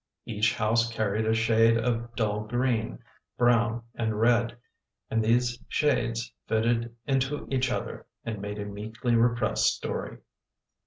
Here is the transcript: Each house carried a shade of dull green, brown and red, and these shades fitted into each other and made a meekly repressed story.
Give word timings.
Each 0.25 0.55
house 0.55 0.91
carried 0.91 1.27
a 1.27 1.33
shade 1.35 1.77
of 1.77 2.15
dull 2.15 2.45
green, 2.45 3.03
brown 3.37 3.83
and 3.93 4.19
red, 4.19 4.57
and 5.11 5.23
these 5.23 5.59
shades 5.67 6.33
fitted 6.47 6.95
into 7.05 7.47
each 7.51 7.71
other 7.71 8.07
and 8.25 8.41
made 8.41 8.57
a 8.57 8.65
meekly 8.65 9.13
repressed 9.13 9.75
story. 9.75 10.17